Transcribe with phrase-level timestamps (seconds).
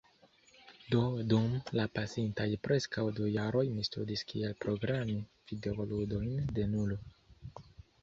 [0.95, 1.01] Do
[1.33, 1.45] dum
[1.79, 5.23] la pasintaj preskaŭ du jaroj mi studis kiel programi
[5.55, 7.03] videoludojn de nulo.